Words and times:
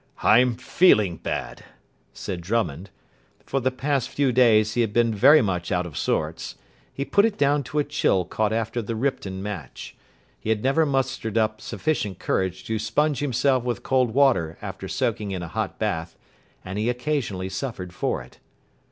"I'm 0.23 0.55
feeling 0.55 1.17
bad," 1.17 1.63
said 2.11 2.41
Drummond. 2.41 2.89
For 3.45 3.59
the 3.59 3.69
past 3.69 4.09
few 4.09 4.31
days 4.31 4.73
he 4.73 4.81
had 4.81 4.93
been 4.93 5.13
very 5.13 5.43
much 5.43 5.71
out 5.71 5.85
of 5.85 5.95
sorts. 5.95 6.55
He 6.91 7.05
put 7.05 7.23
it 7.23 7.37
down 7.37 7.61
to 7.65 7.77
a 7.77 7.83
chill 7.83 8.25
caught 8.25 8.51
after 8.51 8.81
the 8.81 8.95
Ripton 8.95 9.43
match. 9.43 9.95
He 10.39 10.49
had 10.49 10.63
never 10.63 10.87
mustered 10.87 11.37
up 11.37 11.61
sufficient 11.61 12.17
courage 12.17 12.63
to 12.63 12.79
sponge 12.79 13.19
himself 13.19 13.63
with 13.63 13.83
cold 13.83 14.15
water 14.15 14.57
after 14.59 14.87
soaking 14.87 15.29
in 15.29 15.43
a 15.43 15.47
hot 15.47 15.77
bath, 15.77 16.15
and 16.65 16.79
he 16.79 16.89
occasionally 16.89 17.49
suffered 17.49 17.93
for 17.93 18.23
it. 18.23 18.39